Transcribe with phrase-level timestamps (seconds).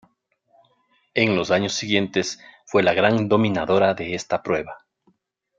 [1.13, 4.79] En los años siguientes fue la gran dominadora de esta prueba.